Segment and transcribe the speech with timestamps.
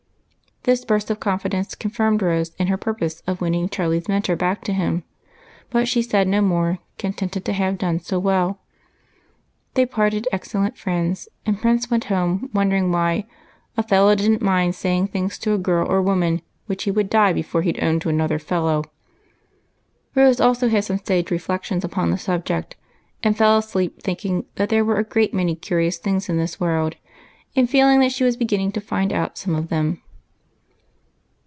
[0.63, 4.63] This burst of confidence confirmed Rose in her pur pose of winning Charlie's Mentor back
[4.65, 5.03] to him,
[5.71, 8.59] but she said no more, contented to have done so well.
[9.73, 13.25] They parted excellent friends, and Prince went home, won dering why"
[13.75, 17.09] a fellow did n't mind saying things to a girl or woman which they would
[17.09, 18.83] die before they 'd own to another fellow."
[20.13, 22.75] Rose also had some sage reflections upon the sub ject,
[23.23, 26.97] and fell asleep thinking that there were a great many curious things in this world,
[27.55, 29.99] and feeling that she was beginning to find out some of them.